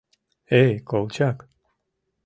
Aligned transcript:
Эй, 0.61 0.73
Колчак! 0.89 1.37